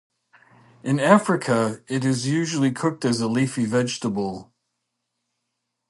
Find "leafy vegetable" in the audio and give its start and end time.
3.27-4.51